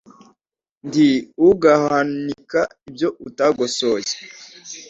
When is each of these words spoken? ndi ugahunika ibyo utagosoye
ndi 0.87 1.09
ugahunika 1.49 2.61
ibyo 2.87 3.07
utagosoye 3.27 4.11